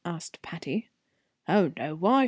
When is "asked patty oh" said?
0.03-1.71